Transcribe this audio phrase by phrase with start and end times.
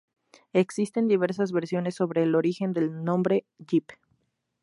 [0.53, 3.87] Existen diversas versiones sobre el origen del nombre "Jeep".